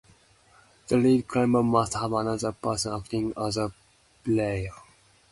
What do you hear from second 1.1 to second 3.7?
climber" must have another person acting as